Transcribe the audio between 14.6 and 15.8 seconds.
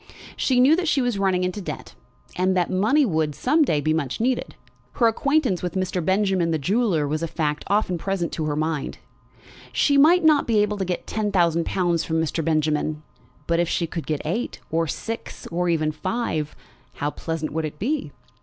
or six, or